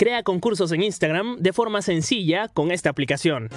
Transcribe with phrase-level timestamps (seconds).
[0.00, 3.50] Crea concursos en Instagram de forma sencilla con esta aplicación.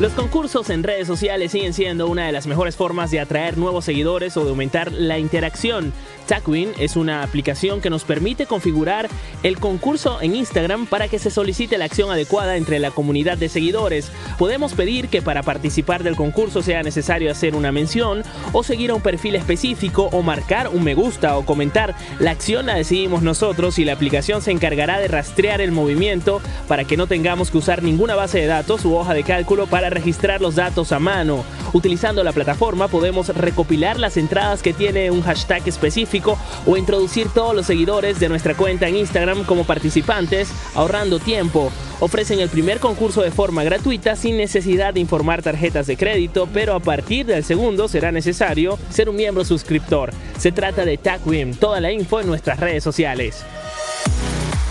[0.00, 3.84] Los concursos en redes sociales siguen siendo una de las mejores formas de atraer nuevos
[3.84, 5.92] seguidores o de aumentar la interacción.
[6.28, 9.08] Tagwin es una aplicación que nos permite configurar
[9.42, 13.48] el concurso en Instagram para que se solicite la acción adecuada entre la comunidad de
[13.48, 14.12] seguidores.
[14.38, 18.22] Podemos pedir que para participar del concurso sea necesario hacer una mención
[18.52, 21.94] o seguir a un perfil específico o marcar un me gusta o comentar.
[22.20, 26.84] La acción la decidimos nosotros y la aplicación se encargará de rastrear el movimiento para
[26.84, 30.42] que no tengamos que usar ninguna base de datos u hoja de cálculo para registrar
[30.42, 31.44] los datos a mano.
[31.72, 37.54] Utilizando la plataforma podemos recopilar las entradas que tiene un hashtag específico o introducir todos
[37.54, 41.70] los seguidores de nuestra cuenta en Instagram como participantes, ahorrando tiempo.
[42.00, 46.74] Ofrecen el primer concurso de forma gratuita sin necesidad de informar tarjetas de crédito, pero
[46.74, 50.12] a partir del segundo será necesario ser un miembro suscriptor.
[50.38, 53.44] Se trata de TagWim, toda la info en nuestras redes sociales.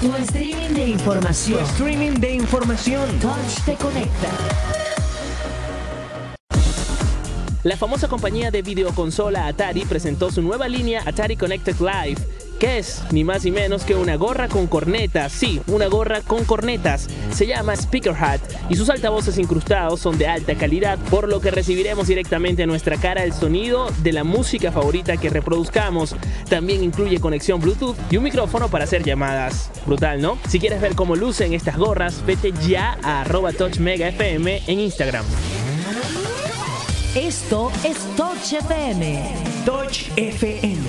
[0.02, 1.64] Tu streaming de información.
[1.64, 3.20] streaming de información.
[3.20, 4.97] Touch te conecta.
[7.68, 12.22] La famosa compañía de videoconsola Atari presentó su nueva línea Atari Connected Live,
[12.62, 16.46] que es ni más ni menos que una gorra con cornetas, sí, una gorra con
[16.46, 17.10] cornetas.
[17.34, 21.52] Se llama Speaker Hat y sus altavoces incrustados son de alta calidad, por lo que
[21.52, 26.16] recibiremos directamente a nuestra cara el sonido de la música favorita que reproduzcamos.
[26.50, 29.72] También incluye conexión Bluetooth y un micrófono para hacer llamadas.
[29.86, 30.38] Brutal, ¿no?
[30.48, 33.26] Si quieres ver cómo lucen estas gorras, vete ya a
[33.58, 35.26] touchmegafm en Instagram.
[37.20, 39.24] Esto es Touch FM.
[39.66, 40.84] Touch FM.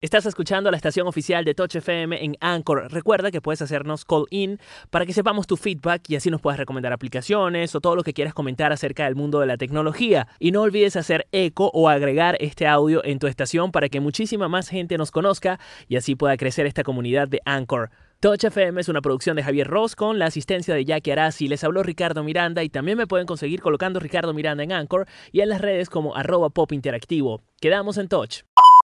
[0.00, 2.90] Estás escuchando la estación oficial de Touch FM en Anchor.
[2.90, 6.58] Recuerda que puedes hacernos call in para que sepamos tu feedback y así nos puedas
[6.58, 10.26] recomendar aplicaciones o todo lo que quieras comentar acerca del mundo de la tecnología.
[10.38, 14.48] Y no olvides hacer eco o agregar este audio en tu estación para que muchísima
[14.48, 17.90] más gente nos conozca y así pueda crecer esta comunidad de Anchor.
[18.18, 21.48] Touch FM es una producción de Javier Ross con la asistencia de Jackie Arasi.
[21.48, 25.42] Les habló Ricardo Miranda y también me pueden conseguir colocando Ricardo Miranda en Anchor y
[25.42, 27.42] en las redes como arroba pop interactivo.
[27.60, 28.44] Quedamos en Touch.